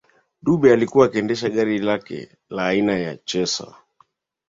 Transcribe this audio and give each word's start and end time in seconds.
Dube 0.43 0.73
alikuwa 0.73 1.05
akiendesha 1.05 1.49
gari 1.49 1.79
lake 1.79 2.35
la 2.49 2.67
aina 2.67 2.97
ya 2.99 3.17
Chrysler 3.17 3.75